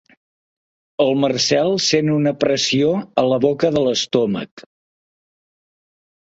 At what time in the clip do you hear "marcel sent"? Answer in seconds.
1.23-2.09